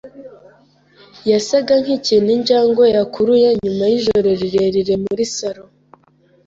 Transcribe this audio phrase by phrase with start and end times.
[1.29, 5.63] yasaga nkikintu injangwe yakuruye nyuma yijoro rirerire muri salo.